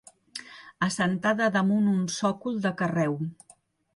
[0.85, 3.21] Assentada damunt un sòcol de carreu.